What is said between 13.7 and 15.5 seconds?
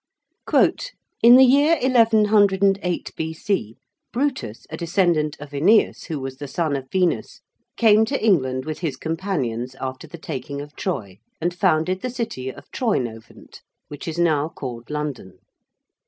which is now called London.